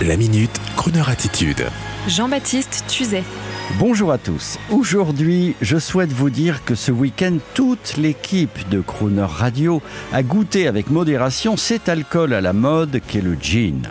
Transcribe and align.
La 0.00 0.16
minute, 0.16 0.50
Kroneur 0.74 1.08
attitude. 1.10 1.64
Jean-Baptiste 2.08 2.84
Tuzet. 2.88 3.22
Bonjour 3.78 4.10
à 4.10 4.18
tous. 4.18 4.58
Aujourd'hui, 4.68 5.54
je 5.60 5.78
souhaite 5.78 6.10
vous 6.10 6.30
dire 6.30 6.64
que 6.64 6.74
ce 6.74 6.90
week-end, 6.90 7.36
toute 7.54 7.96
l'équipe 7.98 8.68
de 8.68 8.80
Crooner 8.80 9.26
Radio 9.28 9.80
a 10.12 10.24
goûté 10.24 10.66
avec 10.66 10.90
modération 10.90 11.56
cet 11.56 11.88
alcool 11.88 12.32
à 12.32 12.40
la 12.40 12.52
mode 12.52 13.00
qu'est 13.06 13.20
le 13.20 13.36
gin. 13.40 13.82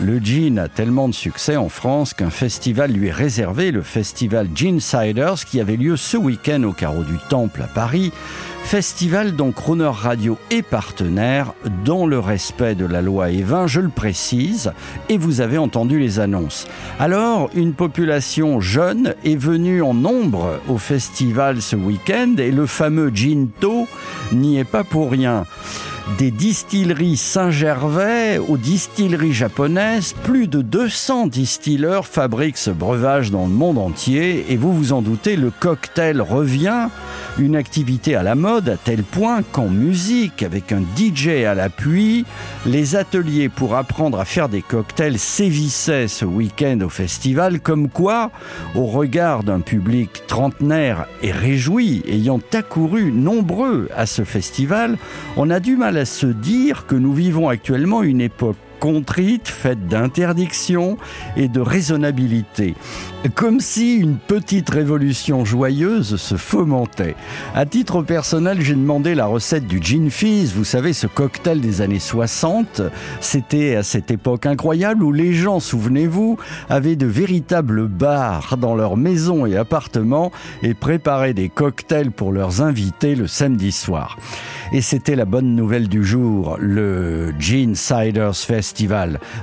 Le 0.00 0.18
gin 0.18 0.58
a 0.58 0.68
tellement 0.68 1.08
de 1.08 1.14
succès 1.14 1.56
en 1.56 1.68
France 1.68 2.14
qu'un 2.14 2.30
festival 2.30 2.92
lui 2.92 3.08
est 3.08 3.12
réservé, 3.12 3.70
le 3.70 3.82
festival 3.82 4.48
Gin 4.54 4.80
Ciders, 4.80 5.44
qui 5.44 5.60
avait 5.60 5.76
lieu 5.76 5.96
ce 5.96 6.16
week-end 6.16 6.62
au 6.64 6.72
carreau 6.72 7.04
du 7.04 7.16
Temple 7.28 7.62
à 7.62 7.66
Paris. 7.66 8.12
Festival 8.64 9.36
dont 9.36 9.52
Croner 9.52 9.90
Radio 9.92 10.38
est 10.50 10.62
partenaire, 10.62 11.52
dans 11.84 12.06
le 12.06 12.18
respect 12.18 12.74
de 12.74 12.86
la 12.86 13.02
loi 13.02 13.28
E20, 13.28 13.66
je 13.68 13.80
le 13.80 13.90
précise, 13.90 14.72
et 15.08 15.18
vous 15.18 15.42
avez 15.42 15.58
entendu 15.58 16.00
les 16.00 16.18
annonces. 16.18 16.66
Alors, 16.98 17.50
une 17.54 17.74
population 17.74 18.60
jeune 18.60 19.14
est 19.22 19.36
venue 19.36 19.82
en 19.82 19.92
nombre 19.92 20.60
au 20.68 20.78
festival 20.78 21.60
ce 21.60 21.76
week-end, 21.76 22.34
et 22.38 22.50
le 22.50 22.66
fameux 22.66 23.10
Ginto 23.14 23.86
n'y 24.32 24.58
est 24.58 24.64
pas 24.64 24.82
pour 24.82 25.10
rien 25.10 25.44
des 26.18 26.30
distilleries 26.30 27.16
Saint-Gervais 27.16 28.38
aux 28.38 28.56
distilleries 28.56 29.32
japonaises, 29.32 30.14
plus 30.22 30.48
de 30.48 30.60
200 30.60 31.26
distilleurs 31.26 32.06
fabriquent 32.06 32.58
ce 32.58 32.70
breuvage 32.70 33.30
dans 33.30 33.46
le 33.46 33.52
monde 33.52 33.78
entier. 33.78 34.46
Et 34.50 34.56
vous 34.56 34.72
vous 34.72 34.92
en 34.92 35.02
doutez, 35.02 35.36
le 35.36 35.50
cocktail 35.50 36.20
revient, 36.20 36.88
une 37.38 37.56
activité 37.56 38.14
à 38.14 38.22
la 38.22 38.34
mode 38.34 38.68
à 38.68 38.76
tel 38.76 39.02
point 39.02 39.42
qu'en 39.42 39.68
musique, 39.68 40.42
avec 40.42 40.72
un 40.72 40.82
DJ 40.96 41.44
à 41.44 41.54
l'appui, 41.54 42.24
les 42.64 42.96
ateliers 42.96 43.48
pour 43.48 43.74
apprendre 43.74 44.20
à 44.20 44.24
faire 44.24 44.48
des 44.48 44.62
cocktails 44.62 45.18
sévissaient 45.18 46.08
ce 46.08 46.24
week-end 46.24 46.78
au 46.82 46.88
festival, 46.88 47.60
comme 47.60 47.88
quoi, 47.88 48.30
au 48.74 48.86
regard 48.86 49.42
d'un 49.42 49.60
public 49.60 50.26
trentenaire 50.26 51.06
et 51.22 51.32
réjoui, 51.32 52.02
ayant 52.06 52.40
accouru 52.52 53.10
nombreux 53.10 53.88
à 53.96 54.06
ce 54.06 54.24
festival, 54.24 54.96
on 55.36 55.50
a 55.50 55.60
du 55.60 55.76
mal 55.76 55.96
à 55.96 56.04
se 56.04 56.26
dire 56.26 56.86
que 56.86 56.94
nous 56.94 57.12
vivons 57.12 57.48
actuellement 57.48 58.02
une 58.02 58.20
époque 58.20 58.56
contrite, 58.84 59.48
faite 59.48 59.88
d'interdiction 59.88 60.98
et 61.38 61.48
de 61.48 61.58
raisonnabilité. 61.58 62.74
Comme 63.34 63.60
si 63.60 63.94
une 63.94 64.18
petite 64.18 64.68
révolution 64.68 65.46
joyeuse 65.46 66.16
se 66.16 66.36
fomentait. 66.36 67.16
À 67.54 67.64
titre 67.64 68.02
personnel, 68.02 68.60
j'ai 68.60 68.74
demandé 68.74 69.14
la 69.14 69.24
recette 69.24 69.66
du 69.66 69.80
gin 69.82 70.10
fizz, 70.10 70.52
vous 70.52 70.64
savez, 70.64 70.92
ce 70.92 71.06
cocktail 71.06 71.62
des 71.62 71.80
années 71.80 71.98
60. 71.98 72.82
C'était 73.22 73.76
à 73.76 73.82
cette 73.82 74.10
époque 74.10 74.44
incroyable 74.44 75.02
où 75.02 75.12
les 75.12 75.32
gens, 75.32 75.60
souvenez-vous, 75.60 76.36
avaient 76.68 76.96
de 76.96 77.06
véritables 77.06 77.88
bars 77.88 78.58
dans 78.58 78.74
leurs 78.74 78.98
maisons 78.98 79.46
et 79.46 79.56
appartements 79.56 80.30
et 80.62 80.74
préparaient 80.74 81.32
des 81.32 81.48
cocktails 81.48 82.10
pour 82.10 82.32
leurs 82.32 82.60
invités 82.60 83.14
le 83.14 83.28
samedi 83.28 83.72
soir. 83.72 84.18
Et 84.72 84.82
c'était 84.82 85.16
la 85.16 85.24
bonne 85.24 85.54
nouvelle 85.54 85.88
du 85.88 86.04
jour, 86.04 86.58
le 86.60 87.32
Gin 87.38 87.74
Ciders 87.74 88.34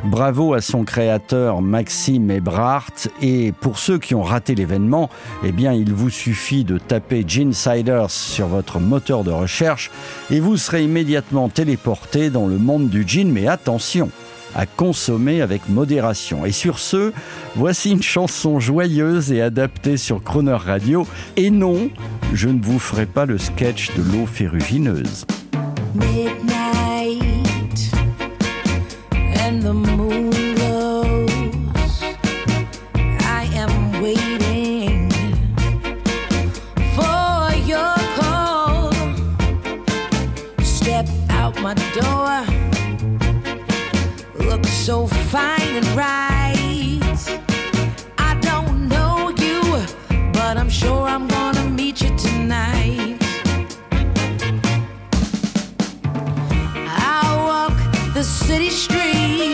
Bravo 0.03 0.53
à 0.53 0.61
son 0.61 0.83
créateur 0.83 1.61
Maxime 1.61 2.31
Ebrard. 2.31 2.91
Et 3.21 3.53
pour 3.61 3.79
ceux 3.79 3.97
qui 3.97 4.15
ont 4.15 4.23
raté 4.23 4.55
l'événement, 4.55 5.09
eh 5.43 5.51
bien, 5.51 5.73
il 5.73 5.93
vous 5.93 6.09
suffit 6.09 6.63
de 6.63 6.77
taper 6.77 7.23
Gin 7.27 7.53
Ciders 7.53 8.11
sur 8.11 8.47
votre 8.47 8.79
moteur 8.79 9.23
de 9.23 9.31
recherche 9.31 9.91
et 10.29 10.39
vous 10.39 10.57
serez 10.57 10.83
immédiatement 10.83 11.49
téléporté 11.49 12.29
dans 12.29 12.47
le 12.47 12.57
monde 12.57 12.89
du 12.89 13.03
gin. 13.07 13.31
Mais 13.31 13.47
attention! 13.47 14.09
à 14.53 14.65
consommer 14.65 15.41
avec 15.41 15.69
modération. 15.69 16.45
Et 16.45 16.51
sur 16.51 16.77
ce, 16.79 17.13
voici 17.55 17.91
une 17.91 18.03
chanson 18.03 18.59
joyeuse 18.59 19.31
et 19.31 19.41
adaptée 19.41 19.95
sur 19.95 20.21
Croner 20.21 20.57
Radio. 20.57 21.07
Et 21.37 21.49
non, 21.49 21.89
je 22.33 22.49
ne 22.49 22.61
vous 22.61 22.77
ferai 22.77 23.05
pas 23.05 23.25
le 23.25 23.37
sketch 23.37 23.95
de 23.95 24.03
l'eau 24.03 24.25
ferrugineuse. 24.25 25.25
So 44.85 45.05
fine 45.05 45.75
and 45.75 45.85
right. 45.89 46.99
I 48.17 48.35
don't 48.41 48.89
know 48.89 49.29
you, 49.37 49.61
but 50.33 50.57
I'm 50.57 50.69
sure 50.69 51.07
I'm 51.07 51.27
gonna 51.27 51.69
meet 51.69 52.01
you 52.01 52.09
tonight. 52.17 53.17
I 56.87 57.21
walk 57.47 57.77
the 58.15 58.23
city 58.23 58.71
streets 58.71 59.50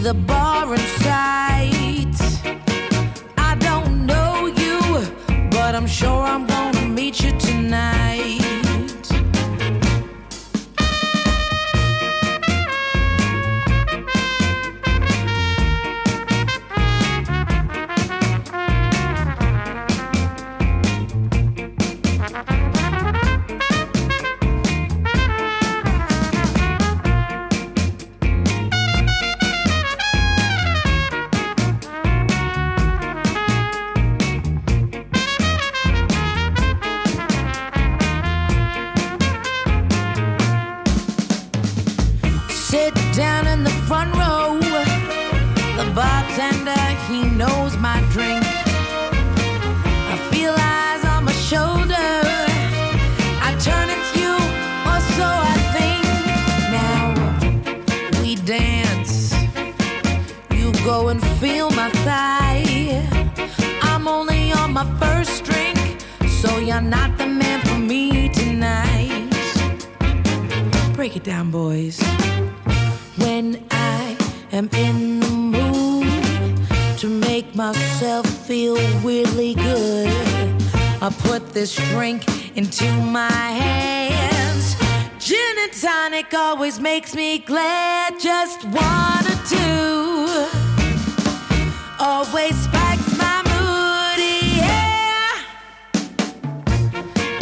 the 0.00 0.14
bar 0.14 0.72
in 0.74 0.80
sight. 1.02 2.16
I 3.36 3.56
don't 3.58 4.06
know 4.06 4.46
you, 4.46 4.80
but 5.50 5.74
I'm 5.74 5.86
sure 5.86 6.22
I'm 6.22 6.47
bartender, 46.38 46.70
uh, 46.70 46.94
he 47.08 47.24
knows 47.36 47.76
my 47.78 48.00
drink. 48.10 48.44
I 50.12 50.16
feel 50.30 50.54
eyes 50.56 51.04
on 51.04 51.24
my 51.24 51.32
shoulder. 51.32 52.10
I 53.42 53.56
turn 53.60 53.88
it's 53.90 54.10
you, 54.16 54.34
or 54.90 55.00
so 55.16 55.26
I 55.26 55.56
think. 55.76 56.04
Now 56.78 58.20
we 58.20 58.36
dance. 58.36 59.34
You 60.54 60.72
go 60.84 61.08
and 61.08 61.20
feel 61.40 61.70
my 61.70 61.90
thigh. 62.06 62.64
I'm 63.82 64.06
only 64.06 64.52
on 64.52 64.72
my 64.72 64.86
first 64.98 65.44
drink, 65.44 65.78
so 66.40 66.58
you're 66.58 66.80
not 66.80 67.18
the 67.18 67.26
man 67.26 67.60
for 67.66 67.78
me 67.78 68.28
tonight. 68.28 69.30
Break 70.94 71.16
it 71.16 71.24
down, 71.24 71.50
boys 71.50 71.98
when 73.18 73.64
I 73.70 74.16
am 74.52 74.68
in 74.74 75.20
the 75.20 75.28
mood 75.28 75.57
to 76.98 77.08
make 77.08 77.54
myself 77.54 78.26
feel 78.26 78.74
really 79.04 79.54
good. 79.54 80.08
I 81.00 81.14
put 81.20 81.50
this 81.50 81.76
drink 81.92 82.26
into 82.56 82.90
my 83.02 83.30
hands. 83.30 84.74
Gin 85.24 85.58
and 85.60 85.72
tonic 85.72 86.34
always 86.34 86.80
makes 86.80 87.14
me 87.14 87.38
glad. 87.38 88.18
Just 88.18 88.64
one 88.64 89.24
or 89.32 89.38
two 89.46 90.48
always 92.00 92.56
spikes 92.64 93.16
my 93.16 93.42
mood. 93.46 94.18
Yeah, 94.56 95.30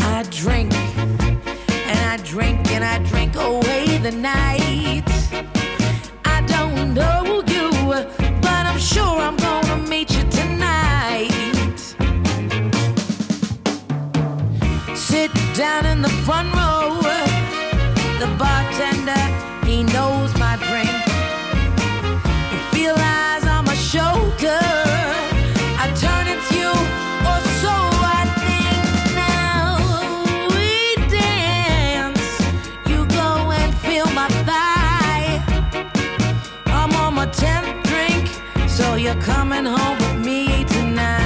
I 0.00 0.22
drink 0.30 0.75
wonder 19.06 19.66
he 19.66 19.82
knows 19.84 20.36
my 20.38 20.56
brain. 20.56 21.02
Eyes 22.98 23.44
on 23.46 23.64
my 23.64 23.74
shoulder. 23.74 24.60
I 25.82 25.92
turn 26.00 26.26
to 26.26 26.54
you, 26.56 26.70
or 27.30 27.40
so 27.62 27.74
I 28.18 28.22
think. 28.44 28.84
Now 29.16 29.76
we 30.54 30.94
dance. 31.10 32.26
You 32.88 33.04
go 33.06 33.50
and 33.50 33.74
feel 33.78 34.06
my 34.14 34.28
thigh. 34.46 35.42
I'm 36.66 36.94
on 36.94 37.14
my 37.14 37.26
tenth 37.26 37.84
drink, 37.88 38.30
so 38.68 38.94
you're 38.94 39.20
coming 39.20 39.64
home 39.64 39.98
with 39.98 40.24
me 40.24 40.64
tonight. 40.64 41.25